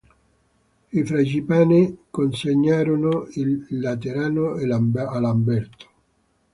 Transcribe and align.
I 0.91 1.01
Frangipane 1.03 1.95
consegnarono 2.09 3.27
il 3.33 3.67
Laterano 3.69 4.53
a 4.53 4.65
Lamberto. 5.19 5.87